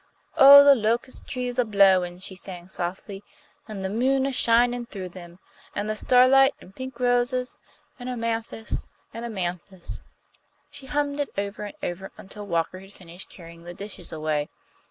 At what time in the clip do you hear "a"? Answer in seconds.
1.59-1.63, 4.25-4.31